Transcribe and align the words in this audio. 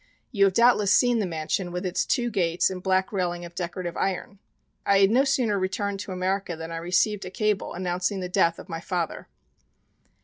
You 0.31 0.45
have 0.45 0.53
doubtless 0.55 0.91
seen 0.91 1.19
the 1.19 1.27
mansion 1.27 1.71
with 1.71 1.85
its 1.85 2.07
two 2.07 2.31
gates 2.31 2.71
and 2.71 2.81
black 2.81 3.13
railing 3.13 3.45
of 3.45 3.53
decorative 3.53 3.95
iron. 3.95 4.39
I 4.83 4.97
had 4.97 5.11
no 5.11 5.23
sooner 5.23 5.59
returned 5.59 5.99
to 5.99 6.11
America 6.11 6.55
than 6.55 6.71
I 6.71 6.77
received 6.77 7.23
a 7.23 7.29
cable 7.29 7.75
announcing 7.75 8.19
the 8.19 8.27
death 8.27 8.57
of 8.57 8.67
my 8.67 8.79
father." 8.79 9.27